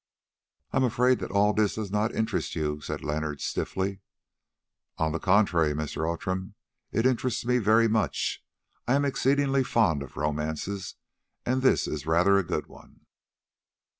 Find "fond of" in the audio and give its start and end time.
9.63-10.17